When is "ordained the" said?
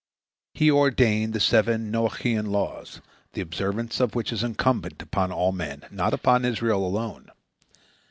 0.71-1.39